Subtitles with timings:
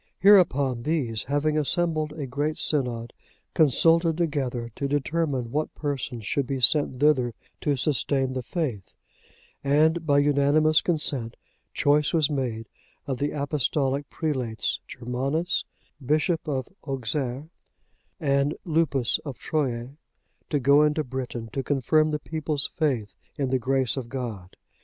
[0.17, 3.13] Hereupon, these, having assembled a great synod,
[3.53, 8.95] consulted together to determine what persons should be sent thither to sustain the faith,
[9.63, 11.35] and by unanimous consent,
[11.71, 12.67] choice was made
[13.05, 15.65] of the apostolic prelates, Germanus,
[16.03, 17.49] Bishop of Auxerre,
[18.19, 19.97] and Lupus of Troyes,(93)
[20.49, 24.57] to go into Britain to confirm the people's faith in the grace of God.